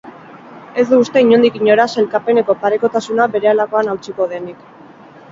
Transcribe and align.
Ez 0.83 0.83
du 0.91 0.97
uste, 1.01 1.21
inondik 1.25 1.59
inora, 1.59 1.83
sailkapeneko 1.97 2.55
parekotasuna 2.63 3.27
berehalakoan 3.35 3.93
hautsiko 3.93 4.27
denik. 4.33 4.65